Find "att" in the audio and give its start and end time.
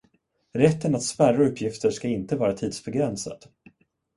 0.95-1.03